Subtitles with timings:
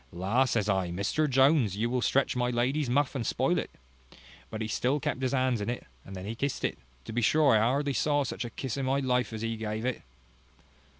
[0.11, 0.45] La!
[0.45, 3.69] says I, Mr Jones, you will stretch my lady's muff, and spoil it:
[4.49, 7.21] but he still kept his hands in it: and then he kissed it to be
[7.21, 10.01] sure I hardly ever saw such a kiss in my life as he gave it."